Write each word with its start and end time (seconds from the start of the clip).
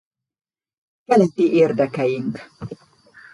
Keleti 1.05 1.51
érdekeink. 1.53 2.49